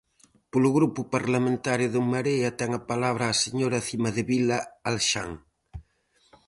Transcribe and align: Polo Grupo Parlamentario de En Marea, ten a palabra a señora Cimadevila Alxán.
Polo 0.51 0.69
Grupo 0.77 1.01
Parlamentario 1.15 1.87
de 1.93 1.99
En 2.01 2.07
Marea, 2.13 2.49
ten 2.59 2.69
a 2.79 2.81
palabra 2.91 3.25
a 3.27 3.39
señora 3.43 3.83
Cimadevila 3.87 4.57
Alxán. 4.89 5.31